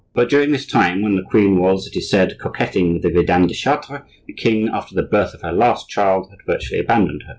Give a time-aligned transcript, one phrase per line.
[0.15, 3.47] But during this time when the queen was, it is said, coquetting with the Vidame
[3.47, 7.29] de Chartres, the king, after the birth of her last child, had virtually abandoned her.